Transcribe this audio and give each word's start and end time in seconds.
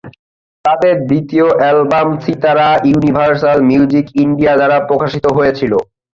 তাদের 0.65 0.95
দ্বিতীয় 1.09 1.47
album 1.59 2.07
Sitara 2.23 2.67
Universal 2.89 3.57
Music 3.69 4.05
India 4.23 4.53
দ্বারা 4.59 4.77
প্রকাশিত 4.89 5.25
হয়েছিল। 5.37 5.73